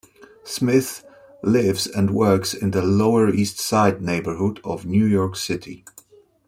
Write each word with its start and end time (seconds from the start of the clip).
Smith 0.43 1.05
lives 1.43 1.85
and 1.85 2.09
works 2.09 2.55
in 2.55 2.71
the 2.71 2.81
Lower 2.81 3.29
East 3.29 3.59
Side 3.59 4.01
neighborhood 4.01 4.59
of 4.63 4.83
New 4.83 5.05
York 5.05 5.35
City. 5.35 5.85